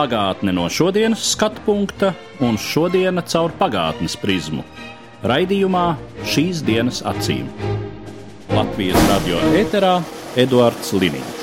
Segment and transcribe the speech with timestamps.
[0.00, 4.62] Pagātne no šodienas skatu punkta un šodienas caur pagātnes prizmu.
[5.28, 5.82] Raidījumā
[6.24, 7.50] šīs dienas acīm.
[8.48, 9.98] Latvijas radio eterā
[10.40, 11.42] Eduards Liniņš.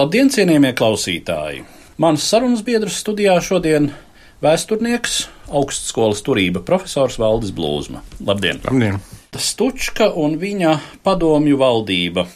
[0.00, 1.62] Labdien, cienījamie klausītāji!
[2.02, 3.92] Mans sarunas biedrs studijā šodien-
[4.44, 8.02] vēsturnieks, augstskolas turība profesors Valdis Blūzma.
[8.18, 8.58] Labdien!
[8.66, 8.98] Labdien!
[9.38, 10.74] Stučka un viņa
[11.06, 12.26] padomju valdība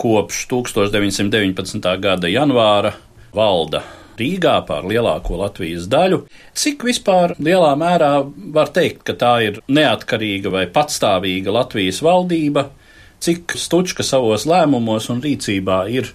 [0.00, 2.00] kopš 1919.
[2.00, 2.96] gada janvāra
[3.36, 3.84] valda
[4.16, 6.22] Rīgā pār lielāko Latvijas daļu.
[6.56, 8.12] Cik vispār lielā mērā
[8.54, 12.68] var teikt, ka tā ir neatkarīga vai patstāvīga Latvijas valdība,
[13.20, 16.12] cik Stučka savos lēmumos un rīcībā ir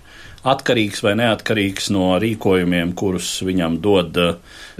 [0.47, 4.31] atkarīgs vai neatkarīgs no rīkojumiem, kurus viņam dod eh,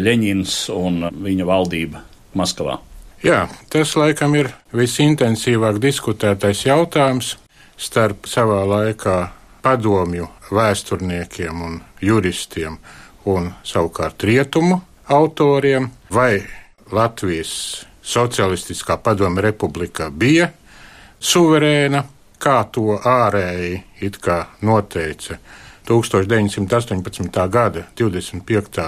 [0.01, 2.01] Ļeņins un viņa valdība
[2.37, 2.79] Maskavā?
[3.21, 7.35] Jā, tas laikam ir visintensīvāk diskutētais jautājums
[7.77, 9.17] starp savā laikā
[9.61, 12.79] padomju vēsturniekiem un juristiem
[13.25, 16.41] un savukārt rietumu autoriem, vai
[16.91, 20.49] Latvijas Socialistiskā padomju republika bija
[21.21, 22.03] suverēna,
[22.41, 25.37] kā to ārēji it kā noteica
[25.87, 27.47] 1918.
[27.49, 28.87] gada 25.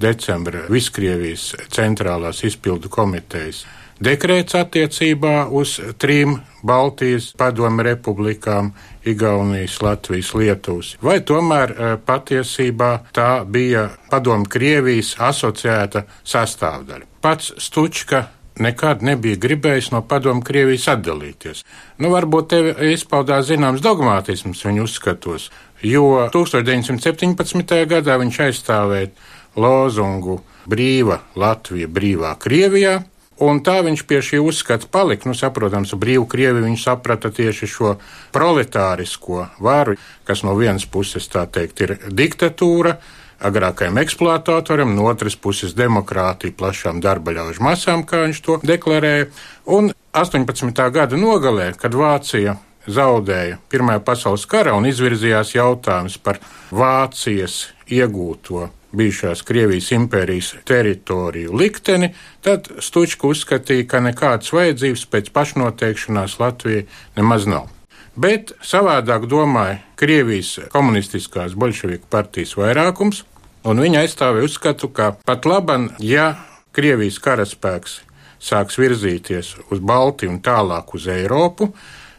[0.00, 3.64] decembra Viskrievijas centrālās izpildu komitejas
[4.00, 8.72] dekrēts attiecībā uz trim Baltijas padomu republikām-
[9.12, 17.06] Igaunijas, Latvijas, Lietuvas, vai tomēr e, patiesībā tā bija padomu Krievijas asociēta sastāvdaļa.
[17.20, 18.26] Pats Stučka
[18.58, 21.64] nekad nebija gribējis no padomu Krievijas atdalīties.
[21.98, 25.50] Nu, varbūt tev izpaudās zināms dogmātisms viņa uzskatos,
[25.82, 27.86] jo 1917.
[27.88, 29.10] gadā viņš aizstāvēja
[29.56, 33.00] lozungu Brīva Latvija, brīvā Krievijā,
[33.40, 35.28] Un tā viņš pie šī uzskata palika.
[35.28, 37.94] Nu, saprotams, brīvu Krievi viņš saprata tieši šo
[38.34, 39.96] proletārisko varu,
[40.28, 42.98] kas no vienas puses, tā teikt, ir diktatūra,
[43.40, 49.30] agrākajam eksploatatoram, no otras puses demokrātija plašām darbaļaužu masām, kā viņš to deklarēja.
[49.72, 50.82] Un 18.
[50.92, 52.58] gada nogalē, kad Vācija
[52.90, 62.12] zaudēja Pirmajā pasaules karā un izvirzījās jautājums par Vācijas iegūto bijušās Krievijas impērijas teritoriju likteni,
[62.42, 66.86] tad Stučka uzskatīja, ka nekādas vajadzības pēc pašnoteikšanās Latvijai
[67.16, 67.68] nemaz nav.
[68.16, 73.22] Bet savādāk domāja Krievijas komunistiskās bolševiku partijas vairākums,
[73.64, 76.34] un viņa aizstāvēja uzskatu, ka pat laban, ja
[76.74, 78.00] Krievijas karaspēks
[78.40, 81.70] sāks virzīties uz Baltiju un tālāk uz Eiropu,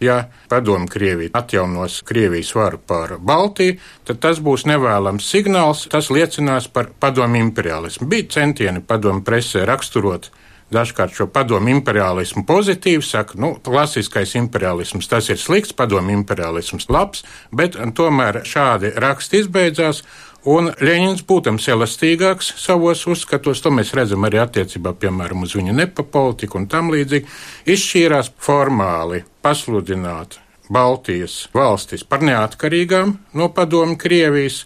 [0.01, 6.67] ja padomu Krievija atjaunos Krievijas varu pār Baltiju, tad tas būs nevēlams signāls, tas liecinās
[6.73, 8.07] par padomu imperialismu.
[8.09, 10.31] Bija centieni padomu presē raksturot
[10.71, 17.25] dažkārt šo padomu imperialismu pozitīvi, saka, nu, klasiskais imperialisms tas ir slikts, padomu imperialisms labs,
[17.51, 20.05] bet tomēr šādi raksti izbeidzās.
[20.49, 26.57] Un Leņņņins, būtams elastīgāks savos uzskatos, to mēs redzam arī attiecībā, piemēram, uz viņa nepapolitiku
[26.57, 27.29] un tam līdzīgi,
[27.69, 30.39] izšķīrās formāli pasludināt
[30.71, 34.63] Baltijas valstis par neatkarīgām no padomu Krievijas,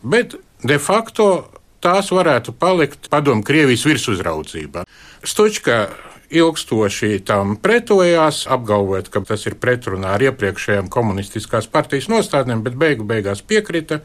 [0.00, 1.50] bet de facto
[1.84, 4.86] tās varētu palikt padomu Krievijas virsuzraudzībā.
[5.20, 5.82] Stučka
[6.30, 13.04] ilgstoši tam pretojās, apgalvojot, ka tas ir pretrunā ar iepriekšējām komunistiskās partijas nostādnēm, bet beigu
[13.04, 14.00] beigās piekrita.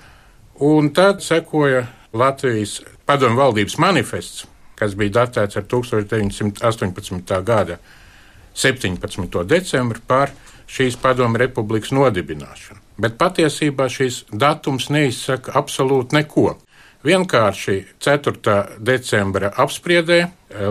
[0.60, 1.84] Un tad sekoja
[2.14, 4.46] Latvijas padomu valdības manifests,
[4.80, 7.42] kas bija datēts ar 1918.
[7.44, 7.76] gada
[8.56, 9.44] 17.
[9.44, 10.32] decembri par
[10.72, 12.80] šīs padomu republikas nodibināšanu.
[12.98, 16.54] Bet patiesībā šīs datums neizsaka absolūti neko.
[17.04, 18.56] Vienkārši 4.
[18.80, 20.22] decembra apspriedē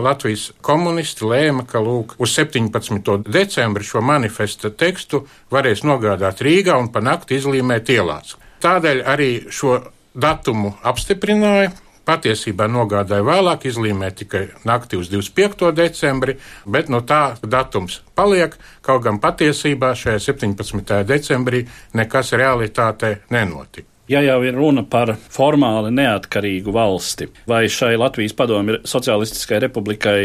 [0.01, 3.29] Latvijas komunisti lēma, ka lūk, uz 17.
[3.29, 8.39] decembri šo manifesta tekstu varēs nogādāt Rīgā un pa nakti izlīmēt ielās.
[8.65, 9.79] Tādēļ arī šo
[10.15, 11.73] datumu apstiprināja.
[12.05, 15.71] Patiesībā nogādāja vēlāk, izlīmē tikai naktī uz 25.
[15.73, 16.35] decembri,
[16.69, 18.57] bet no tā datums paliek.
[18.85, 21.01] Kaut gan patiesībā šajā 17.
[21.09, 21.65] decembrī
[21.97, 23.89] nekas realitātē nenotika.
[24.09, 30.19] Ja jau ir runa par formāli neatkarīgu valsti, vai šai Latvijas padomju Socialistiskai republikai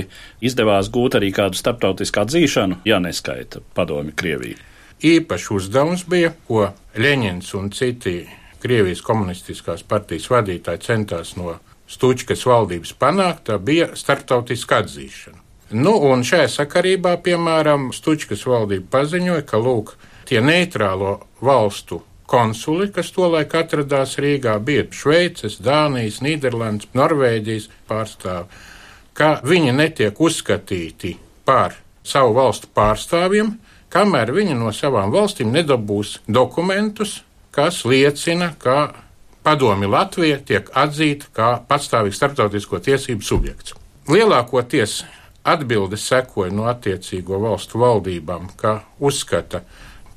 [0.43, 4.68] izdevās gūt arī kādu starptautisku atzīšanu, ja neskaita padomju Krieviju?
[4.99, 6.69] Īpašs uzdevums bija, ko
[6.99, 8.15] Leņņņins un citi
[8.59, 11.55] Krievijas komunistiskās partijas vadītāji centās no
[11.89, 15.39] Stučkas valdības panākt, tā bija starptautiska atzīšana.
[15.79, 19.95] Nu, un šajā sakarībā, piemēram, Stučkas valdība paziņoja, ka lūk,
[20.29, 28.61] tie neitrālo valstu konsuli, kas tolaik atradās Rīgā, bija Šveices, Dānijas, Nīderlandes, Norvēģijas pārstāvi,
[29.17, 33.55] ka viņi netiek uzskatīti par savu valstu pārstāvjiem,
[33.93, 37.19] kamēr viņi no savām valstīm nedabūs dokumentus,
[37.55, 38.93] kas liecina, ka
[39.43, 43.75] padomi Latvija tiek atzīta kā patstāvīgs starptautisko tiesību subjekts.
[44.09, 45.03] Lielākoties
[45.47, 49.63] atbildes sekoja no attiecīgo valstu valdībām, ka uzskata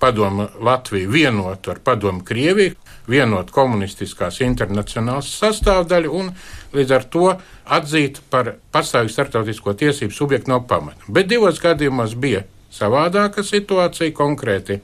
[0.03, 2.75] padomu Latviju vienotu ar padomu Krieviju,
[3.09, 6.31] vienot komunistiskās internacionālas sastāvdaļu un
[6.75, 7.29] līdz ar to
[7.77, 11.03] atzīt par patstāvīgu starptautisko tiesību subjektu no pamata.
[11.09, 14.81] Bet divos gadījumos bija savādāka situācija konkrēti.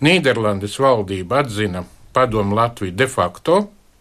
[0.00, 3.60] Nīderlandes valdība atzina padomu Latviju de facto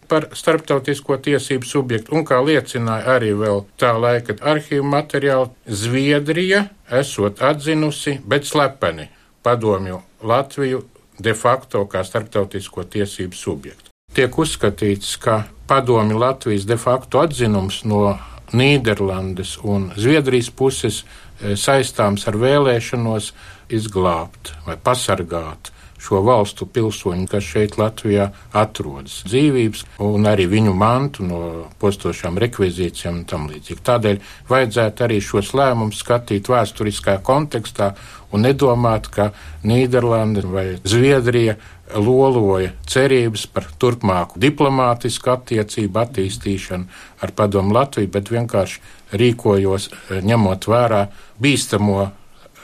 [0.09, 6.63] par starptautisko tiesību subjektu, un kā liecināja arī vēl tā laika arhīvu materiāli, Zviedrija
[7.01, 9.09] esot atzinusi, bet slepeni
[9.45, 10.81] padomju Latviju
[11.19, 13.93] de facto kā starptautisko tiesību subjektu.
[14.15, 18.17] Tiek uzskatīts, ka padomju Latvijas de facto atzinums no
[18.49, 21.03] Nīderlandes un Zviedrijas puses
[21.39, 23.33] saistāms ar vēlēšanos
[23.73, 31.25] izglābt vai pasargāt šo valstu pilsoņu, kas šeit Latvijā atrodas, dzīvības un arī viņu mantu
[31.27, 31.39] no
[31.81, 33.83] postošām rekvizīcijām un tam līdzīgi.
[33.89, 37.91] Tādēļ vajadzētu arī šos lēmumus skatīt vēsturiskā kontekstā
[38.31, 39.31] un nedomāt, ka
[39.67, 41.57] Nīderlanda vai Zviedrija
[41.97, 48.79] loloja cerības par turpmāku diplomātisku attiecību attīstīšanu ar padomu Latviju, bet vienkārši
[49.13, 49.89] rīkojos
[50.25, 51.05] ņemot vērā
[51.41, 52.03] bīstamo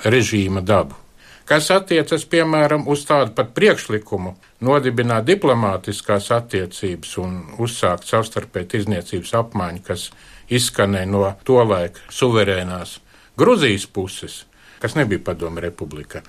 [0.05, 1.05] režīma dabu
[1.45, 4.33] kas attiecas piemēram uz tādu pat priekšlikumu
[4.65, 10.09] nodibināt diplomātiskās attiecības un uzsākt savstarpēju tirzniecības apmaiņu, kas
[10.49, 12.99] izskanēja no tolaik suverēnās
[13.37, 14.45] Gruzijas puses,
[14.79, 16.21] kas nebija Padomu republika.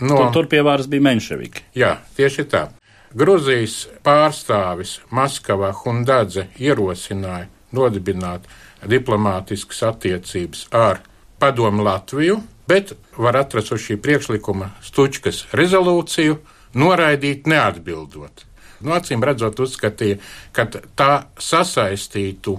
[0.00, 1.64] No, tur, tur pie varas bija Menševiki.
[1.74, 2.68] Jā, tieši tā.
[3.14, 8.46] Gruzijas pārstāvis Maskavā Hundadze ierosināja nodibināt
[8.90, 11.02] diplomātiskas attiecības ar
[11.38, 12.38] Padomu Latviju,
[12.68, 16.38] bet var atrast uz šī priekšlikuma Stučkas rezolūciju,
[16.74, 18.46] noraidīt neatbildot.
[18.84, 20.18] Nu, acīm redzot, uzskatīja,
[20.52, 22.58] ka tā sasaistītu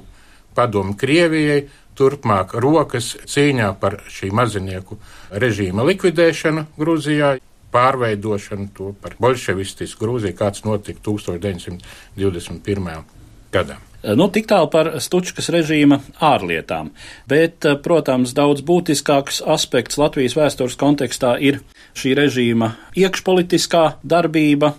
[0.55, 4.97] padomu Krievijai turpmāk rokas cīņā par šī mazinieku
[5.31, 7.35] režīma likvidēšanu Grūzijā,
[7.75, 13.03] pārveidošanu to par bolševistisku Grūziju, kāds notika 1921.
[13.51, 13.77] gadā.
[14.13, 16.91] Nu, tik tālu par Stučkas režīma ārlietām,
[17.27, 21.61] bet, eh, protams, daudz būtiskāks aspekts Latvijas vēstures kontekstā ir
[21.95, 24.75] šī režīma iekšpolitiskā darbība.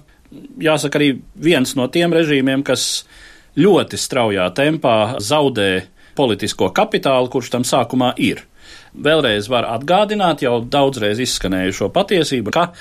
[0.58, 3.04] Jāsaka, arī viens no tiem režīmiem, kas
[3.56, 8.42] ļoti straujā tempā zaudē politisko kapitālu, kurš tam sākumā ir.
[8.94, 12.72] Vēlreiz var atgādināt jau daudzreiz izskanējušo patiesību, ka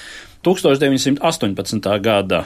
[0.43, 1.99] 1918.
[2.01, 2.45] gada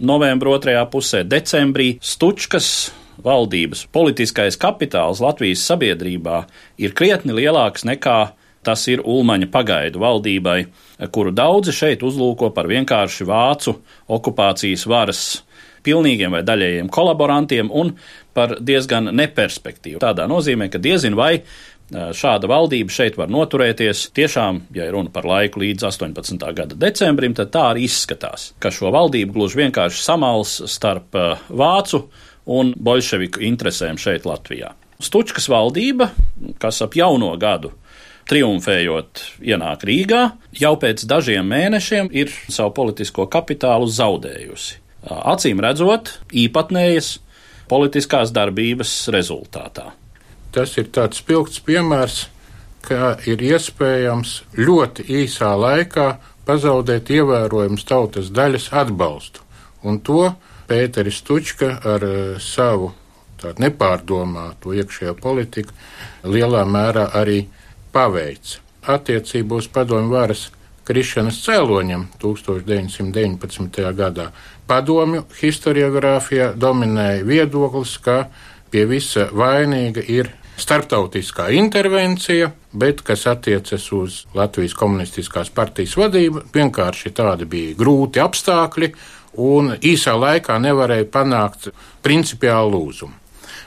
[0.00, 2.92] novembra otrajā pusē, decembrī, Stučkas
[3.22, 6.44] valdības politiskais kapitāls Latvijas sabiedrībā
[6.82, 8.18] ir krietni lielāks nekā
[8.64, 10.58] tas ir Ulmaņa pagaidu valdībai,
[11.12, 13.76] kuru daudzi šeit uzlūko par vienkārši vācu
[14.08, 15.20] okupācijas varas
[15.84, 17.92] pilnīgiem vai daļējiem kolaborantiem un
[18.34, 20.00] par diezgan neperspektīvu.
[20.02, 21.36] Tādā nozīmē, ka diezin vai
[21.92, 24.08] šāda valdība šeit var noturēties.
[24.16, 26.46] Tiešām, ja runa par laiku līdz 18.
[26.56, 32.06] gada decembrim, tad tā arī izskatās, ka šo valdību gluži vienkārši samals starp vācu
[32.46, 34.74] un bolševiku interesēm šeit Latvijā.
[35.02, 36.10] Stučkas valdība,
[36.62, 37.72] kas ap jauno gadu
[38.30, 40.22] triumfējot ienāk Rīgā,
[40.56, 44.80] jau pēc dažiem mēnešiem ir savu politisko kapitālu zaudējusi.
[45.04, 47.18] Acīm redzot, īpatnējas
[47.68, 49.90] politiskās darbības rezultātā.
[50.54, 52.28] Tas ir tāds spilgts piemērs,
[52.84, 56.08] ka ir iespējams ļoti īsā laikā
[56.48, 59.44] pazaudēt ievērojamas tautas daļas atbalstu.
[59.84, 60.30] Un to
[60.68, 62.92] Pēteris Tučka ar eh, savu
[63.40, 65.74] tādu nepārdomātu iekšējo politiku
[66.24, 67.44] lielā mērā arī
[67.92, 68.60] paveica.
[68.94, 70.48] Attiecībā uz padomju varas
[70.84, 73.84] krišanas cēloņiem 1919.
[73.96, 74.30] gadā
[74.68, 78.26] padomju historiografijā dominēja viedoklis, ka
[78.72, 80.30] pie visa vainīga ir
[80.60, 88.92] starptautiskā intervencija, bet kas attiecas uz Latvijas komunistiskās partijas vadību, vienkārši tādi bija grūti apstākļi,
[89.36, 91.70] un īsā laikā nevarēja panākt
[92.04, 93.14] principiālu lūzumu.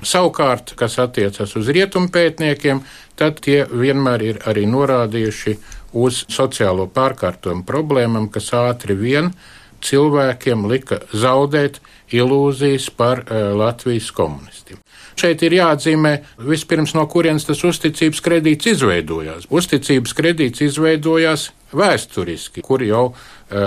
[0.06, 2.84] Savukārt, kas attiecas uz rietumu pētniekiem,
[3.18, 5.56] tad tie vienmēr ir arī norādījuši
[5.98, 9.32] uz sociālo pārkārtojumu problēmām, kas ātri vien
[9.82, 11.80] cilvēkiem lika zaudēt
[12.14, 14.80] ilūzijas par uh, Latvijas komunistiem.
[15.18, 16.12] Šeit ir jāatzīmē
[16.46, 19.48] vispirms, no kurienes tas uzticības kredīts izveidojās.
[19.50, 23.16] Uzticības kredīts izveidojās vēsturiski, kur jau uh,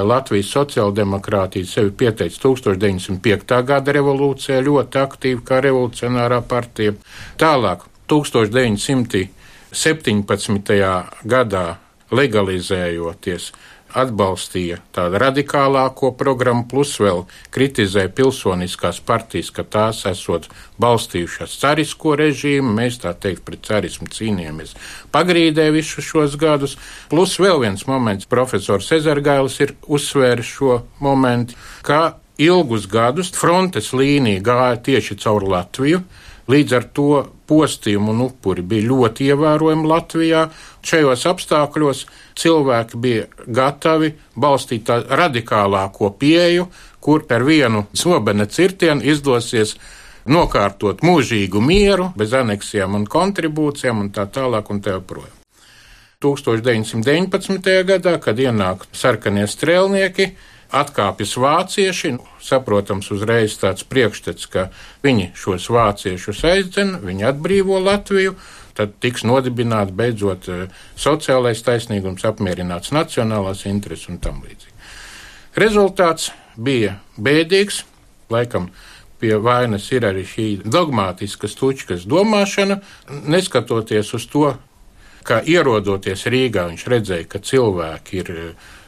[0.07, 3.65] Latvijas sociāldemokrātija sevi pieteica 1905.
[3.67, 6.93] gada revolūcijā ļoti aktīvi kā revolucionārā partija.
[7.41, 7.79] Tālāk
[8.11, 9.29] 1917.
[11.35, 11.67] gadā
[12.11, 13.53] legalizējoties
[13.99, 20.49] atbalstīja tādu radikālāko programmu, plus vēl kritizēja pilsoniskās partijas, ka tās esot
[20.81, 24.77] balstījušās carisko režīmu, mēs tā teikt pret carismu cīnījāmies
[25.15, 26.77] pagrīdē visus šos gadus,
[27.11, 34.43] plus vēl viens moments, profesors Ezergailis ir uzsvēris šo momentu, ka ilgus gadus frontes līnija
[34.45, 36.03] gāja tieši caur Latviju,
[36.51, 37.11] līdz ar to
[37.51, 40.47] postījumi un upuri bija ļoti ievērojami Latvijā.
[40.87, 42.05] Šajos apstākļos
[42.41, 46.69] cilvēki bija gatavi balstīt radikālāko pieju,
[47.01, 49.77] kur ar vienu sobene cirtienu izdosies
[50.31, 55.37] nokārtot mūžīgu mieru, bez aneksijām un kontribūcijām un tā tālāk un tā joprojām.
[56.21, 57.69] 1919.
[57.89, 60.35] gadā, kad ienāk sarkanie strēlnieki,
[60.77, 62.15] atkāpjas vācieši.
[62.45, 64.69] Saprotams, uzreiz tāds priekšstats, ka
[65.05, 68.37] viņi šos vāciešus aizdzen, viņi atbrīvo Latviju,
[68.77, 70.67] tad tiks nodibināts beidzot eh,
[70.99, 74.77] sociālais taisnīgums, apmierināts nacionālās intereses un tam līdzīgi.
[75.61, 77.85] Rezultāts bija bēdīgs,
[78.31, 78.71] laikam.
[79.21, 82.79] Pie vainas ir arī šī dogmātiska stučkas domāšana,
[83.29, 84.55] neskatoties uz to,
[85.29, 88.31] ka ierodoties Rīgā, viņš redzēja, ka cilvēki ir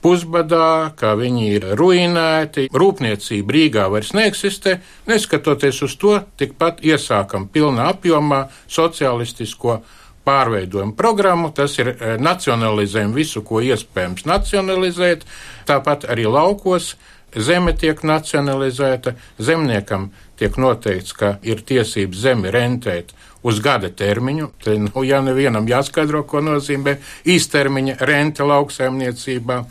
[0.03, 4.79] pusbadā, ka viņi ir ruinēti, rūpniecība Rīgā vairs neeksistē,
[5.11, 9.81] neskatoties uz to, tikpat iesākam pilnā apjomā socialistisko
[10.27, 15.27] pārveidojumu programmu, tas ir eh, nacionalizējam visu, ko iespējams nacionalizēt,
[15.67, 16.95] tāpat arī laukos
[17.37, 20.11] zeme tiek nacionalizēta, zemniekam
[20.41, 23.13] tiek noteikts, ka ir tiesības zemi rentēt
[23.43, 24.51] uz gada termiņu.
[24.63, 26.97] Te, nu, ja nevienam jāskaidro, ko nozīmē
[27.29, 29.63] īstermiņa rente lauksaimniecībā.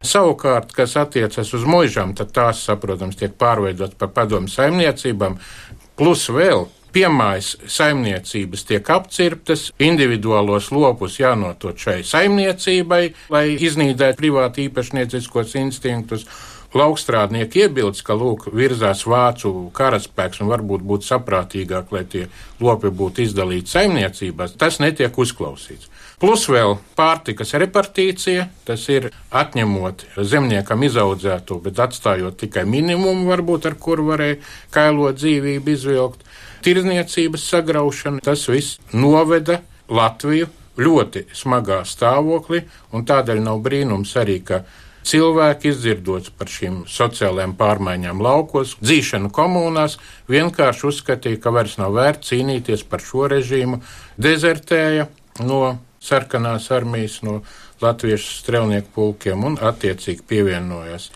[0.00, 5.36] Savukārt, kas attiecas uz mūžām, tad tās, saprotams, tiek pārveidotas par padomu saimniecībām,
[6.00, 6.64] plus vēl
[6.94, 13.02] piemājas saimniecības tiek apcirptas, individuālos lopus jānotot šai saimniecībai,
[13.32, 16.26] lai iznīdētu privāti īpašnieciskos instinktus.
[16.70, 22.28] Laukstrādnieki iebilst, ka lūk, virzās vācu karaspēks un varbūt būtu saprātīgāk, lai tie
[22.62, 24.54] lopi būtu izdalīti saimniecībās.
[24.60, 25.88] Tas netiek uzklausīts.
[26.20, 33.76] Plus vēl pārtikas repartīcija, tas ir atņemot zemniekam izaudzēto, bet atstājot tikai minimumu, varbūt ar
[33.80, 34.36] kuru varēja
[34.74, 36.22] kailot dzīvību izvilkt.
[36.62, 40.46] Tirzniecības sagraušana, tas viss noveda Latviju
[40.78, 42.62] ļoti smagā stāvoklī,
[42.94, 44.62] un tādēļ nav brīnums arī, ka
[45.06, 49.98] cilvēki izdzirdot par šīm sociālajām pārmaiņām laukos, dzīšanu komunās,
[50.30, 53.80] vienkārši uzskatīja, ka vairs nav vērts cīnīties par šo režīmu,
[54.20, 55.08] dezertēja
[55.44, 57.40] no sarkanās armijas no
[57.80, 61.10] latviešu strelnieku pulkiem un attiecīgi pievienojās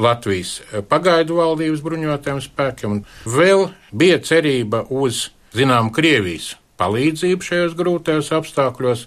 [0.00, 3.00] Latvijas eh, pagaidu valdības bruņotajiem spēkiem.
[3.28, 9.04] Vēl bija cerība uz, zinām, Krievijas palīdzību šajos grūtajos apstākļos,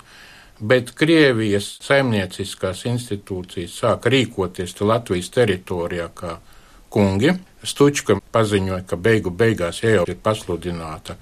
[0.64, 6.38] bet Krievijas saimnieciskās institūcijas sāka rīkoties Latvijas teritorijā kā
[6.94, 7.34] kungi.
[7.64, 11.16] Stučka paziņoja, ka beigu beigās, ja jau ir pasludināta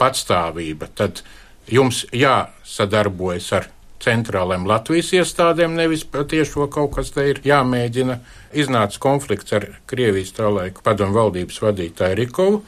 [0.00, 1.22] patstāvība, tad
[1.70, 3.68] jums jāsadarbojas ar
[4.02, 8.18] centrālajiem Latvijas iestādēm, nevis patiešo kaut kas te ir jāmēģina.
[8.58, 12.62] Iznāca konflikts ar Krievijas tā laika padomu valdības vadītāju Rikovu,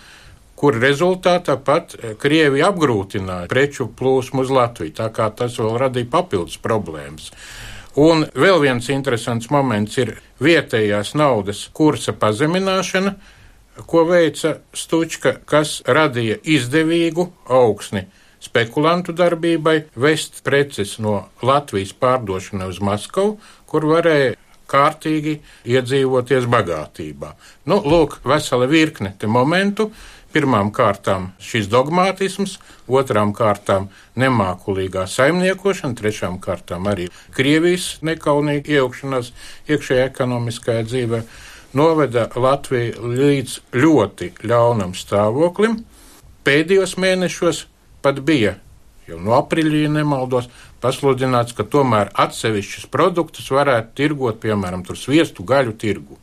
[0.64, 6.56] kur rezultātā pat Krievija apgrūtināja preču plūsmu uz Latviju, tā kā tas vēl radīja papildus
[6.56, 7.26] problēmas.
[8.00, 13.12] Un vēl viens interesants moments ir vietējās naudas kursa pazemināšana,
[13.84, 18.06] ko veica Stučka, kas radīja izdevīgu augsni
[18.40, 23.36] spekulantu darbībai, vest preces no Latvijas pārdošanai uz Maskavu,
[23.68, 24.32] kur varēja
[24.70, 27.34] kārtīgi iedzīvoties bagātībā.
[27.68, 29.90] Nu, lūk, vesela virkne te momentu.
[30.34, 32.56] Pirmām kārtām šis dogmātisms,
[32.90, 33.86] otrām kārtām
[34.18, 39.30] nemākulīgā saimniekošana, trešām kārtām arī Krievijas nekaunīga iejaukšanās
[39.70, 41.22] iekšējā ekonomiskajā dzīvē
[41.78, 45.84] noveda Latviju līdz ļoti ļaunam stāvoklim.
[46.44, 47.64] Pēdējos mēnešos
[48.02, 48.56] pat bija
[49.08, 50.48] jau no aprīļa, ja nemaldos,
[50.82, 56.18] pasludināts, ka tomēr atsevišķus produktus varētu tirgot, piemēram, sviestu gaļu tirgu.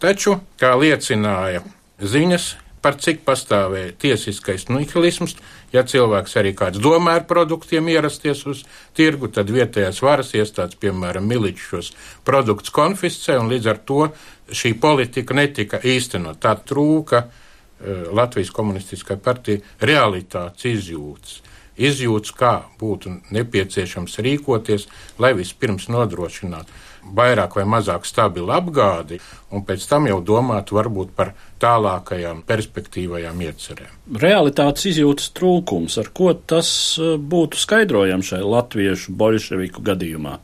[0.00, 1.62] Taču, kā liecināja
[2.00, 5.36] ziņas, par cik pastāvēja tiesiskais nihilisms.
[5.72, 8.64] Ja cilvēks arī kāds domā ar produktiem ierasties uz
[8.96, 11.92] tirgu, tad vietējās varas iestādes, piemēram, miliči šos
[12.26, 14.08] produktus konfiscē, un līdz ar to
[14.50, 16.40] šī politika netika īstenot.
[16.42, 21.38] Tā trūka uh, Latvijas komunistiskai partija realitātes izjūtas.
[21.80, 24.88] Izjūtas, kā būtu nepieciešams rīkoties,
[25.22, 29.20] lai vispirms nodrošinātu vairāk vai mazāk stabilu apgādi,
[29.54, 33.92] un pēc tam jau domāt varbūt par tālākajām perspektīvajām iecerēm.
[34.22, 40.36] Realitātes izjūtas trūkums, ar ko tas e, būtu skaidrojams šai latviešu bolševiku gadījumā?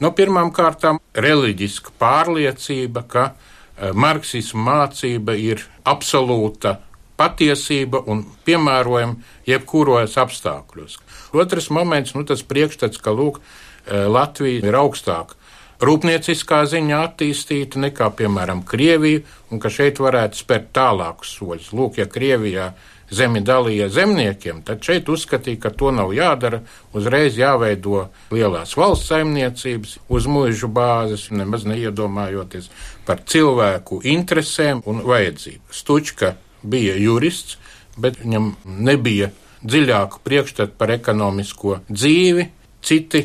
[0.00, 6.78] No nu, pirmām kārtām reliģiska pārliecība, ka e, marksismu mācība ir absolūta
[7.16, 9.16] patiesība un piemērojama
[9.48, 10.98] jebkuros apstākļos.
[11.36, 15.36] Otrs moments, nu, tas priekšstats, ka lūk, e, Latvija ir augstāk
[15.84, 21.72] rūpnieciskā ziņā attīstīta nekā, piemēram, Krievija, un ka šeit varētu spērt tālākus soļus.
[21.76, 22.70] Lūk, ja Krievijā
[23.12, 26.62] zemi dalīja zemniekiem, tad šeit uzskatīja, ka to nav jādara.
[26.96, 32.70] Uzreiz jāveido lielās valsts saimniecības, uz mūžu bāzes, nemaz neiedomājoties
[33.06, 35.70] par cilvēku interesēm un vajadzību.
[35.70, 36.34] Stučka
[36.66, 37.60] bija jurists,
[37.96, 39.30] bet viņam nebija
[39.66, 42.50] dziļāku priekšstatu par ekonomisko dzīvi.
[42.86, 43.22] Citi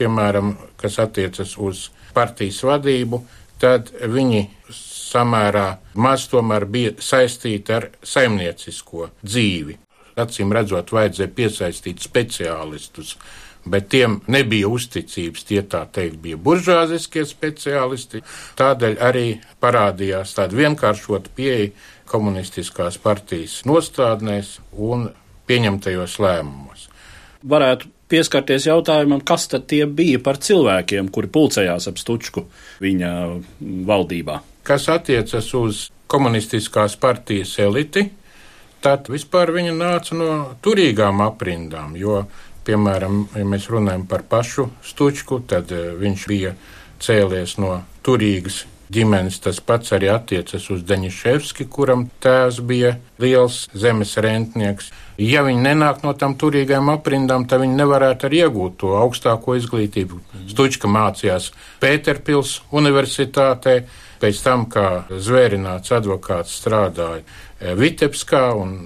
[0.00, 3.20] piemēram, kas attiecas uz partijas vadību,
[3.60, 4.46] tad viņi
[5.10, 5.68] samērā
[6.00, 9.76] maz tomēr bija saistīti ar saimniecisko dzīvi.
[10.20, 13.14] Acīm redzot, vajadzēja piesaistīt speciālistus,
[13.64, 15.46] bet tiem nebija uzticības.
[15.48, 18.22] Tie tā teikt bija buržāziskie speciālisti.
[18.58, 19.26] Tādēļ arī
[19.62, 21.70] parādījās tāda vienkāršota pieeja
[22.10, 25.08] komunistiskās partijas nostādnēs un
[25.48, 26.88] pieņemtajos lēmumos.
[27.46, 32.44] Varētu pieskarties jautājumam, kas tad tie bija par cilvēkiem, kuri pulcējās ap Stučku
[32.82, 33.12] viņa
[33.88, 34.40] valdībā.
[34.66, 38.08] Kas attiecas uz komunistiskās partijas eliti,
[38.82, 40.32] tad vispār viņa nāca no
[40.64, 42.24] turīgām aprindām, jo,
[42.66, 46.54] piemēram, ja mēs runājam par pašu Stučku, tad eh, viņš bija
[47.00, 49.38] cēlies no turīgas ģimenes.
[49.44, 54.90] Tas pats arī attiecas uz Deņševski, kuram tēvs bija liels zemes rentnieks.
[55.20, 60.20] Ja viņi nenāk no tam turīgām aprindām, tad viņi nevarētu arī iegūt to augstāko izglītību.
[60.50, 61.50] Stučka mācījās
[61.82, 63.82] Pēterpils universitātē,
[64.20, 68.76] pēc tam kā zvērināts advokāts strādāja eh, Vitebskā un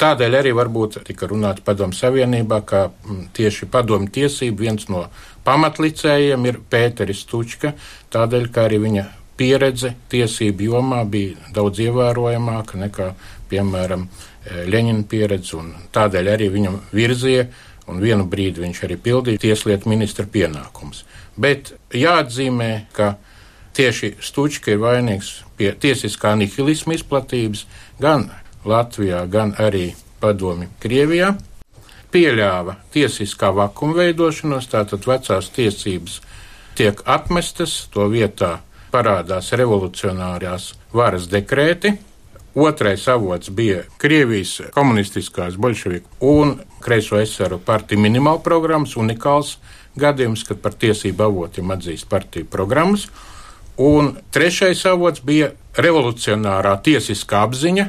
[0.00, 5.02] Tādēļ arī varbūt tika runāts Padomu Savienībā, ka mm, tieši padomu tiesību viens no
[5.44, 7.74] pamatlicējiem ir Pēteris Tučka,
[8.14, 9.04] tādēļ, ka arī viņa
[9.40, 13.08] pieredze tiesību jomā bija daudz ievērojamāka nekā,
[13.50, 17.46] piemēram, eh, Leņķina pieredze, un tādēļ arī viņam virzīja,
[17.88, 21.04] un vienu brīdi viņš arī pildīja tieslietu ministra pienākumus.
[21.36, 23.16] Bet jāatzīmē, ka
[23.74, 27.64] tieši Stučka ir vainīgs pie tiesiskā nihilisma izplatības
[28.00, 28.30] gan
[28.64, 31.36] Latvijā, gan arī padomi Krievijā.
[32.12, 36.20] Pieļāva tiesiskā vakuma veidošanos, tātad vecās tiesības
[36.74, 38.58] tiek atmestas, to vietā
[38.92, 41.96] parādās revolucionārās varas dekrēti.
[42.54, 49.58] Otrais avots bija Krievijas komunistiskās bolševiku un Kreiso esaru partiju minimāla programmas, unikāls
[50.00, 53.06] gadījums, kad par tiesību avotiem atzīst partiju programmas.
[53.80, 57.86] Un trešais avots bija revolucionārā tiesiskā apziņa,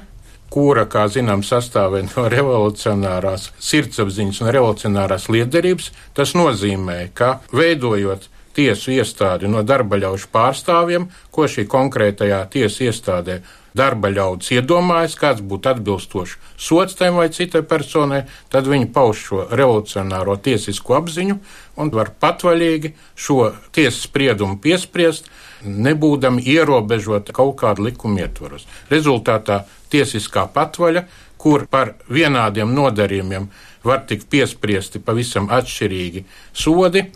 [0.51, 5.89] kura, kā zinām, sastāvē no revolucionārās sirdsapziņas un revolucionārās liederības.
[6.17, 13.41] Tas nozīmē, ka veidojot tiesu iestādi no darba ļaužu pārstāvjiem, ko šī konkrētajā tiesu iestādē
[13.77, 19.45] darba ļaudis iedomājas, kāds būtu atbilstošs sots tam vai citai personai, tad viņi pauž šo
[19.51, 21.37] revolucionāro tiesisko apziņu
[21.81, 25.29] un var patvaļīgi šo tiesas spriedumu piespriest,
[25.63, 28.67] nebūdami ierobežot kaut kādu likumu ietvaros.
[28.91, 31.05] Rezultātā tiesiskā patvaļa,
[31.41, 33.47] kur par vienādiem nodarījumiem
[33.87, 37.07] var tikt piespriesti pavisam atšķirīgi sodi,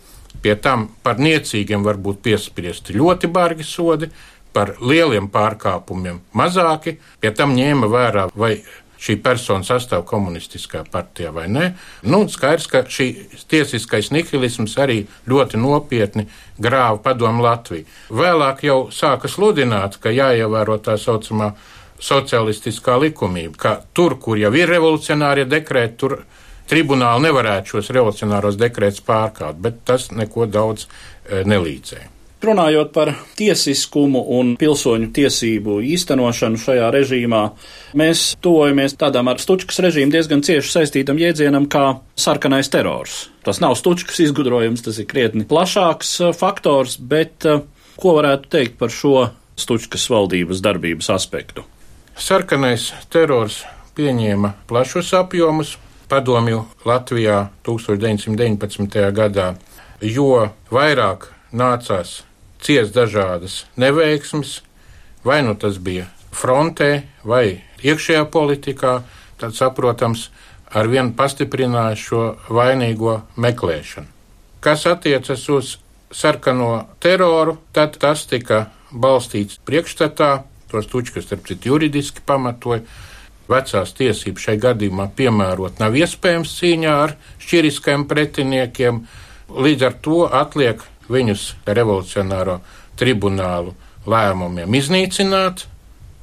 [0.42, 4.10] Pie tam par niecīgiem var būt piespriesti ļoti bargi sodi,
[4.56, 6.96] par lieliem pārkāpumiem mazāki.
[7.20, 8.56] Pie tam ņēma vērā, vai
[9.02, 11.66] šī persona sastāv komunistiskā partijā vai nē.
[12.08, 13.08] Nu, skaidrs, ka šī
[13.50, 16.26] tiesiskais nihilisms arī ļoti nopietni
[16.62, 17.84] grāva padomu Latviju.
[18.08, 21.52] Vēlāk jau sāka sludināt, ka jāievēro tā saucamā
[22.00, 26.18] socialistiskā likumība, ka tur, kur jau ir revolucionārie dekrēti, tur
[26.70, 32.12] tribunāli nevarētu šos revolucionāros dekrētus pārkāpt, bet tas neko daudz e, nelīdzēja.
[32.46, 37.42] Runājot par tiesiskumu un pilsoņu tiesību īstenošanu šajā režīmā,
[37.96, 41.86] mēs tuvojamies tādam ar Stučkas režīmu diezgan cieši saistītam jēdzienam kā
[42.20, 43.24] sarkanais terors.
[43.46, 47.62] Tas nav Stučkas izgudrojums, tas ir krietni plašāks e, faktors, bet e,
[47.96, 51.64] ko varētu teikt par šo Stučkas valdības darbības aspektu?
[52.16, 53.60] sarkanais terors
[53.96, 55.74] pieņēma plašus apjomus
[56.08, 58.98] padomju Latvijā 1919.
[59.12, 59.54] gadā,
[60.00, 62.22] jo vairāk nācās
[62.62, 64.60] ciest dažādas neveiksmes,
[65.24, 69.00] vai nu tas bija frontē vai iekšējā politikā,
[69.40, 70.28] tad saprotams,
[70.76, 74.08] ar vienu pastiprināja šo vainīgo meklēšanu.
[74.60, 75.76] Kas attiecas uz
[76.10, 80.30] sarkano teroru, tad tas tika balstīts priekšstatā,
[80.70, 82.82] tos tučkas, starp citu, juridiski pamatoja.
[83.46, 89.00] Vecās tiesības šai gadījumā piemērot nav iespējams cīņā ar šķiriskajiem pretiniekiem,
[89.54, 90.82] līdz ar to atliek
[91.12, 92.58] viņus revolucionāro
[92.98, 93.76] tribunālu
[94.10, 95.66] lēmumiem iznīcināt.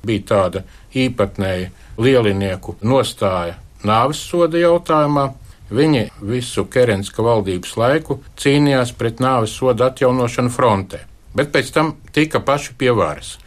[0.03, 0.63] Bija tāda
[0.99, 3.55] īpatnēja lielinieku nostāja
[3.87, 5.29] nāves soda jautājumā.
[5.73, 10.99] Viņi visu Kerenska valdības laiku cīnījās pret nāves sodu atjaunošanu frontē,
[11.33, 13.37] bet pēc tam tika paši pie varas.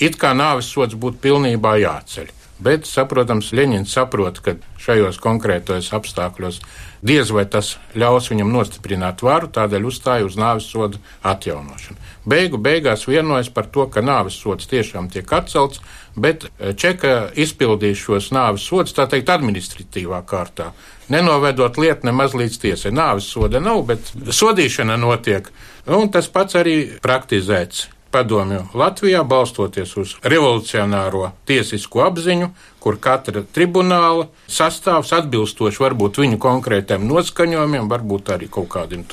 [0.00, 2.32] It kā nāves sods būtu pilnībā jāceļ.
[2.56, 6.62] Bet, saprotams, Leņņņins saprot, ka šajos konkrētos apstākļos
[7.04, 12.00] diez vai tas ļaus viņam nostiprināt varu, tādēļ uzstāja uz nāves sodu atjaunošanu.
[12.26, 15.82] Beigu beigās vienojas par to, ka nāves sods tiešām tiek atcelts,
[16.16, 20.72] bet eh, Čeka izpildīs šos nāves sodus, tā teikt, administratīvā kārtā.
[21.12, 22.94] Nenovedot lietu nemaz līdz tiesai.
[22.96, 25.52] Nāves soda nav, bet sodīšana notiek.
[25.86, 27.84] Un tas pats arī praktizēts
[28.16, 32.48] padomju Latvijā, balstoties uz revolucionāro tiesisko apziņu,
[32.80, 39.04] kur katra tribunāla sastāvs atbilstoši varbūt viņu konkrētiem noskaņojumiem, varbūt arī kaut kādiem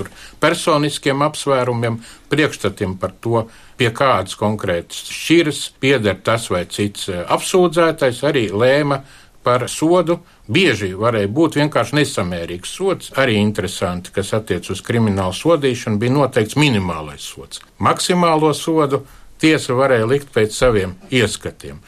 [0.44, 2.00] personiskiem apsvērumiem,
[2.32, 9.02] priekšstatiem par to, pie kādas konkrētas šķiras pieder tas vai cits eh, apsūdzētais, arī lēma
[9.44, 10.20] par sodu.
[10.48, 13.12] Bieži varēja būt vienkārši nesamērīgs sods.
[13.20, 17.62] Arī interesanti, kas attiec uz kriminālu sodīšanu, bija noteikts minimālais sods.
[17.80, 19.04] Maksimālo sodu
[19.44, 21.82] tiesa varēja likt pēc saviem ieskatiem.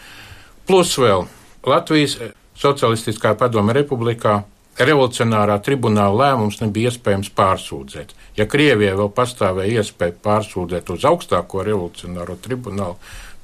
[0.67, 1.27] Plus vēl
[1.65, 2.19] Latvijas
[2.55, 4.39] Socialistiskā padome republikā
[4.79, 8.13] revolucionārā tribunāla lēmums nebija iespējams pārsūdzēt.
[8.39, 12.95] Ja Krievijai vēl pastāvēja iespēja pārsūdzēt uz augstāko revolucionāro tribunālu,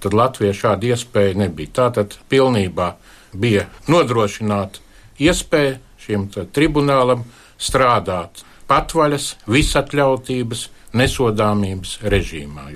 [0.04, 1.76] tad Latvijai šāda iespēja nebija.
[1.82, 2.94] Tātad pilnībā
[3.34, 4.82] bija nodrošināta
[5.22, 7.26] iespēja šim tribunālam
[7.62, 10.68] strādāt patvaļas, visatļautības,
[10.98, 12.70] nesodāmības režīmā.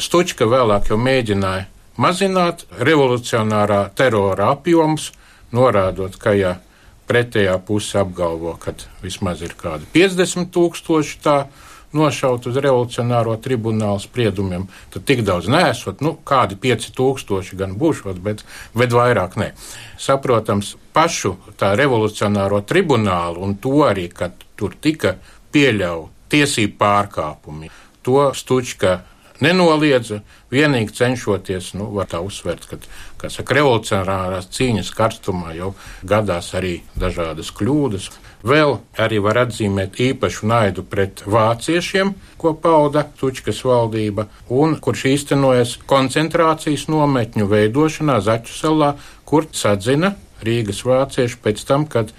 [0.00, 1.68] Stučka vēlāk jau mēģināja
[2.00, 5.12] mazināt revolucionārā terora apjomus,
[5.54, 6.56] norādot, ka ja
[7.08, 11.48] pretējā puse apgalvo, ka vismaz ir kādi 50 tūkstoši tādu
[11.94, 18.44] nošaut uz revolucionāro tribunālu spriedumiem, tad tik daudz nesot, nu, kādi 5000 gan būšot, bet,
[18.74, 19.52] bet vairāk ne.
[20.00, 25.16] Saprotams, pašu tā revolucionāro tribunālu un to arī, ka tur tika
[25.54, 27.70] pieļauti tiesību pārkāpumi.
[28.04, 28.98] To Stučka
[29.44, 30.20] nenoliedza,
[30.52, 32.78] vienīgi cenšoties, nu, var tā uzsvērt, ka,
[33.24, 35.72] kā saka, revolucionārās cīņas karstumā jau
[36.04, 38.10] gadās arī dažādas kļūdas.
[38.44, 45.78] Vēl arī var atzīmēt īpašu naidu pret vāciešiem, ko pauda Tučkas valdība, un kurš īstenojas
[45.88, 50.12] koncentrācijas nometņu veidošanā Zaķu salā, kur sadzina
[50.44, 52.12] Rīgas vācieši pēc tam, kad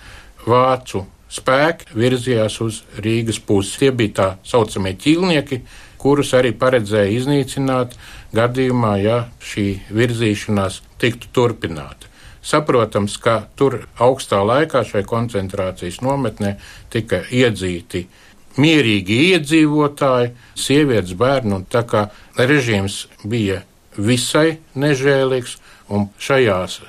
[0.48, 3.78] vācu spēki virzījās uz Rīgas pusi.
[3.84, 5.62] Tie bija tā saucamie ķīlnieki,
[6.02, 7.94] kurus arī paredzēja iznīcināt
[8.36, 12.12] gadījumā, ja šī virzīšanās tiktu turpināta.
[12.46, 16.56] Saprotams, ka tur augstā laikā šai koncentrācijas nometnē
[16.94, 18.04] tika iedzīti
[18.62, 22.06] mierīgi iedzīvotāji, sievietes, bērni, un tā kā
[22.38, 23.64] režīms bija
[23.98, 25.58] visai nežēlīgs,
[25.90, 26.80] un šajās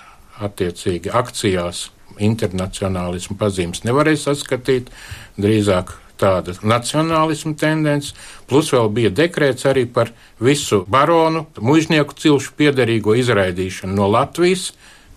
[0.45, 1.87] attiecīgi akcijās
[2.23, 4.93] internacionālismu pazīmes nevarēja saskatīt,
[5.41, 8.15] drīzāk tāda nacionālisma tendence,
[8.49, 14.71] plus vēl bija dekrēts arī par visu baronu, mužnieku cilšu piederīgo izraidīšanu no Latvijas.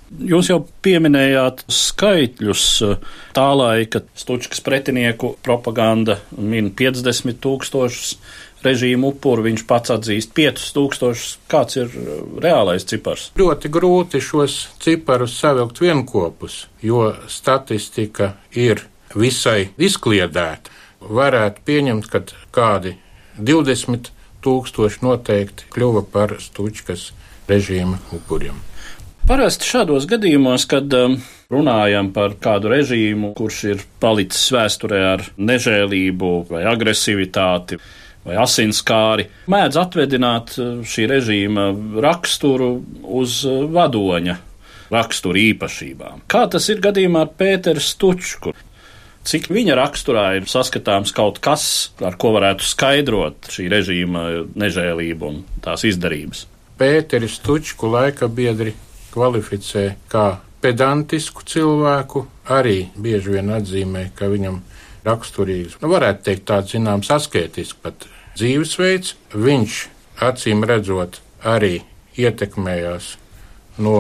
[0.10, 2.64] Jūs jau pieminējāt skaitļus.
[3.38, 8.16] Tā laika Stučkas pretinieku propaganda min 50 tūkstošus
[8.66, 11.38] režīmu upuru, viņš pats atzīst 5000.
[11.52, 11.94] Kāds ir
[12.42, 13.30] reālais cipars?
[13.40, 18.84] Ļoti grūti šos ciparus savilkt vienopus, jo statistika ir
[19.16, 22.24] visai izkliedēta varētu pieņemt, ka
[22.56, 22.96] kādi
[23.40, 24.12] 20
[24.44, 27.12] tūkstoši noteikti kļuva par Stučkas
[27.50, 28.58] režīma upuriem.
[29.30, 31.20] Parasti šādos gadījumos, kad um,
[31.54, 37.78] runājam par kādu režīmu, kurš ir palicis vēsturē ar nežēlību vai agresivitāti
[38.26, 41.70] vai asinskāri, mēdz atvedināt uh, šī režīma
[42.02, 42.72] raksturu
[43.22, 44.40] uz uh, vadoņa
[44.90, 46.26] rakstura īpašībām.
[46.30, 48.56] Kā tas ir gadījumā ar Pēteru Stučku?
[49.28, 54.26] Cik viņa raksturā ir saskatāms kaut kas, ar ko varētu skaidrot šī režīma
[54.58, 56.46] nežēlību un tās izdarības?
[56.80, 58.74] Pēteris Tučku laika biedri
[59.12, 64.62] kvalificē kā pedantisku cilvēku, arī bieži vien atzīmē, ka viņam
[65.06, 69.16] raksturīgs, nu, varētu teikt, tāds zināms asketisks pat dzīvesveids.
[69.36, 69.80] Viņš
[70.30, 71.82] acīm redzot arī
[72.20, 73.14] ietekmējās
[73.84, 73.96] no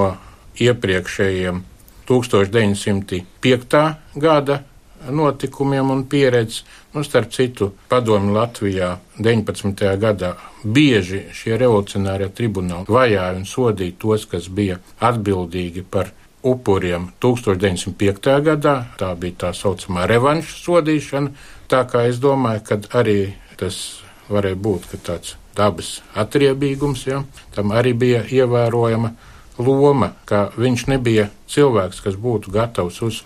[0.59, 1.63] iepriekšējiem
[2.09, 3.83] 1905.
[4.19, 4.63] gada
[5.09, 6.63] notikumiem un pieredzi.
[6.93, 9.85] Nu, starp citu, padomu Latvijā 19.
[10.01, 10.33] gadā
[10.63, 16.11] bieži šie revolucionārie tribunāli vajāja un sodīja tos, kas bija atbildīgi par
[16.43, 18.39] upuriem 1905.
[18.43, 18.75] gadā.
[18.99, 21.33] Tā bija tā saucamā revanša sodīšana.
[21.69, 23.19] Tā kā es domāju, ka arī
[23.59, 27.23] tas varēja būt tāds dabas atriebīgums, ja?
[27.55, 29.11] tam arī bija ievērojama
[29.59, 33.23] loma, ka viņš nebija cilvēks, kas būtu gatavs uz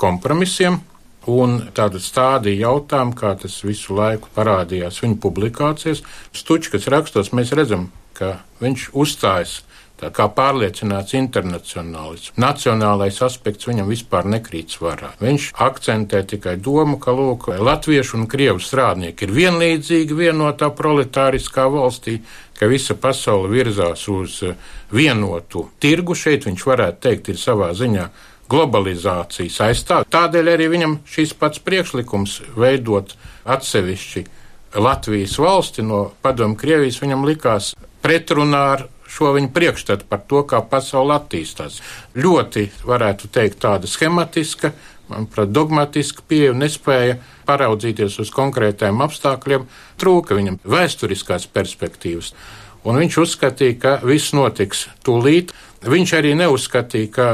[0.00, 0.80] kompromisiem.
[1.28, 6.04] Un tāda stādīja jautājumu, kā tas visu laiku parādījās viņa publikācijās.
[6.32, 9.58] Stučkas rakstos mēs redzam, ka viņš uzstājas
[9.98, 12.28] Tā kā pārliecināts internacionālis.
[12.38, 15.10] Nacionālais aspekts viņam vispār nekrīt svarā.
[15.18, 22.20] Viņš akcentē tikai domu, ka lūk, latviešu un krievu strādnieki ir vienlīdzīgi vienotā proletāriskā valstī,
[22.54, 24.38] ka visa pasaule virzās uz
[24.94, 26.14] vienotu tirgu.
[26.14, 28.06] Šeit viņš varētu teikt, ir savā ziņā
[28.50, 30.06] globalizācijas aizstāv.
[30.12, 33.14] Tādēļ arī viņam šis pats priekšlikums veidot
[33.48, 34.24] atsevišķi
[34.74, 37.72] Latvijas valsti no padomu Krievijas viņam likās
[38.04, 41.80] pretrunā ar šo viņu priekšstatu par to, kā pasaule attīstās.
[42.16, 44.74] Ļoti, varētu teikt, tāda schematiska,
[45.08, 47.16] manuprāt, dogmatiska pieeja un nespēja
[47.48, 49.64] paraudzīties uz konkrētiem apstākļiem,
[50.00, 52.34] trūka viņam vēsturiskās perspektīvas.
[52.84, 55.56] Un viņš uzskatīja, ka viss notiks tūlīt.
[55.86, 57.26] Viņš arī neuzskatīja, ka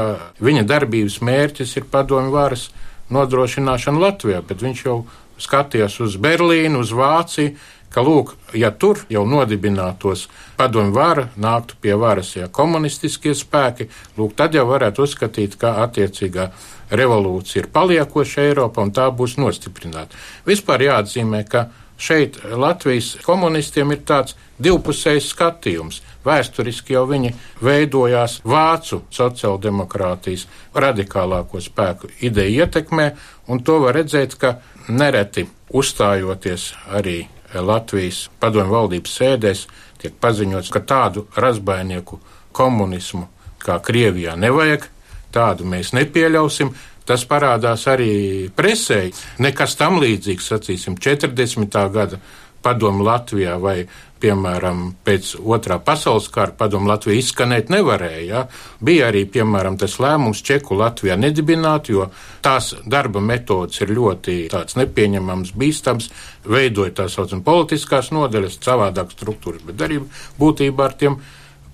[0.43, 2.67] viņa darbības mērķis ir padomju varas
[3.13, 4.99] nodrošināšana Latvijā, bet viņš jau
[5.41, 7.55] skatījās uz Berlīnu, uz Vāciju,
[7.95, 10.27] ka, lūk, ja tur jau nodibinātos
[10.59, 13.87] padomju vara, nāktu pie varas ja komunistiskie spēki,
[14.19, 16.49] lūk, tad jau varētu uzskatīt, ka attiecīgā
[16.91, 20.13] revolūcija ir paliekoša Eiropa un tā būs nostiprināta.
[20.45, 26.01] Vispār jāatzīmē, ka šeit Latvijas komunistiem ir tāds divpusējs skatījums.
[26.25, 33.11] Vēsturiski jau viņi veidojās vācu sociāldemokrātijas radikālāko spēku ideju ietekmē,
[33.47, 34.57] un to var redzēt, ka
[34.89, 39.67] nereti uzstājoties arī Latvijas padomju valdības sēdēs
[40.01, 42.19] tiek paziņots, ka tādu razbainieku
[42.55, 43.27] komunismu
[43.63, 44.89] kā Krievijā nevajag,
[45.35, 46.73] tādu mēs nepieļausim.
[47.05, 49.03] Tas parādās arī presē.
[49.43, 51.79] Nekas tam līdzīgs, sacīsim, 40.
[51.93, 52.19] gada
[52.65, 53.83] padomu Latvijā vai
[54.25, 58.23] piemēram, pēc otrā pasaules kara padomu Latvija izskanēt nevarēja.
[58.25, 58.43] Ja?
[58.81, 62.07] Bija arī, piemēram, tas lēmums Čeku Latvijā nedibināt, jo
[62.45, 66.09] tās darba metodas ir ļoti tāds nepieņemams, bīstams,
[66.49, 70.01] veidoja tā saucam politiskās nodaļas, savādāk struktūras, bet arī
[70.39, 71.19] būtībā ar tiem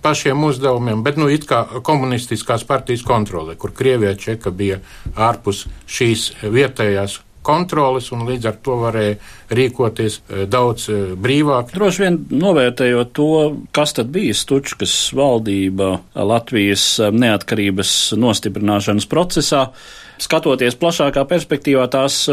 [0.01, 4.79] pašiem uzdevumiem, bet, nu, it kā komunistiskās partijas kontrole, kur Krievija Čeka bija
[5.15, 9.15] ārpus šīs vietējās kontroles, un līdz ar to varēja
[9.57, 11.73] rīkoties e, daudz e, brīvāk.
[11.73, 13.31] Droši vien novērtējot to,
[13.75, 19.67] kas tad bija Stučkas valdība Latvijas e, neatkarības nostiprināšanas procesā,
[20.21, 22.23] skatoties plašākā perspektīvā, tās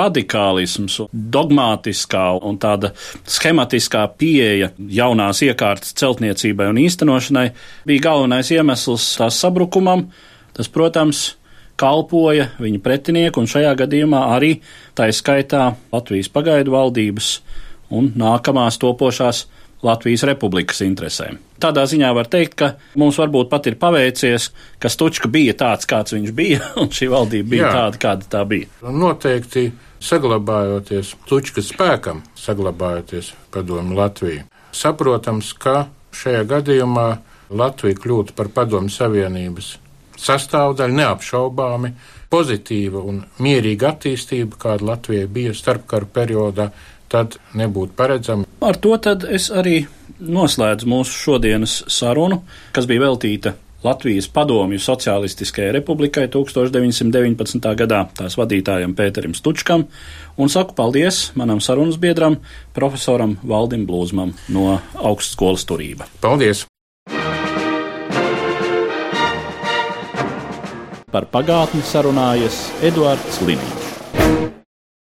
[0.00, 2.92] radikālisms, dogmātiskā un tāda
[3.28, 7.48] schematiskā pieeja jaunās iekārtas celtniecībai un īstenošanai
[7.88, 10.08] bija galvenais iemesls tās sabrukumam.
[10.58, 11.38] Tas, protams,
[11.78, 14.56] kalpoja viņa pretinieku, un šajā gadījumā arī
[14.98, 17.36] tā izskaitā Latvijas pagaidu valdības
[17.94, 19.46] un nākamās topošās
[19.86, 21.38] Latvijas republikas interesēm.
[21.62, 24.50] Tādā ziņā var teikt, ka mums varbūt pat ir paveicies,
[24.82, 27.74] ka Stučka bija tāds, kāds viņš bija, un šī valdība bija Jā.
[27.76, 28.70] tāda, kāda tā bija.
[28.82, 29.68] Noteikti
[30.02, 34.46] saglabājoties Stučkas spēkam, saglabājoties padomu Latviju.
[34.74, 37.08] Saprotams, ka šajā gadījumā
[37.54, 39.76] Latvija kļūtu par padomu Savienības
[40.18, 41.92] sastāvdaļa neapšaubāmi
[42.32, 46.70] pozitīva un mierīga attīstība, kāda Latvijai bija starpkaru periodā,
[47.12, 48.48] tad nebūtu paredzama.
[48.64, 48.96] Ar to
[49.30, 49.80] es arī
[50.18, 52.42] noslēdzu mūsu šodienas sarunu,
[52.74, 57.68] kas bija veltīta Latvijas Padomju Socialistiskajai Republikai 1919.
[57.78, 59.86] gadā tās vadītājam Pēterim Stučkam
[60.36, 62.40] un saku paldies manam sarunas biedram,
[62.74, 66.10] profesoram Valdim Blūzmam no augstskolas turība.
[66.20, 66.66] Paldies!
[71.08, 73.77] Par pagātni sarunājas Eduards Liniņš.